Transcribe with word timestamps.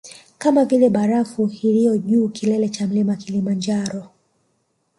Kama 0.37 0.65
vile 0.65 0.89
barafu 0.89 1.47
iliyo 1.47 1.97
juu 1.97 2.29
kilele 2.29 2.69
cha 2.69 2.87
mlima 2.87 3.15
kilimanjaro 3.15 4.09